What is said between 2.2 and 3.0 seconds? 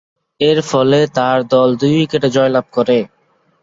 জয়লাভ করে।